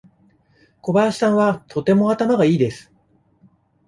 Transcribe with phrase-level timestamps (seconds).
[0.81, 2.91] 小林さんはとても頭がいいです。